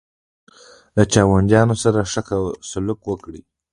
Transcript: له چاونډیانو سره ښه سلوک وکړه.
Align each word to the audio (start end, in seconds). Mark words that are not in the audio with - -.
له 0.95 1.03
چاونډیانو 1.13 1.75
سره 1.83 1.99
ښه 2.11 2.21
سلوک 2.69 2.99
وکړه. 3.05 3.39